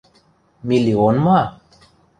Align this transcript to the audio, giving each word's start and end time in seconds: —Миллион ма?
—Миллион 0.71 1.15
ма? 1.29 1.39